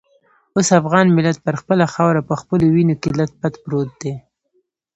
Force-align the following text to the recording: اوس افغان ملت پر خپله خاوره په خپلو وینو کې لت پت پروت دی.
اوس 0.55 0.69
افغان 0.79 1.07
ملت 1.17 1.37
پر 1.45 1.55
خپله 1.61 1.85
خاوره 1.93 2.21
په 2.29 2.33
خپلو 2.41 2.65
وینو 2.75 2.95
کې 3.01 3.09
لت 3.17 3.31
پت 3.39 3.53
پروت 3.63 3.89
دی. 4.01 4.13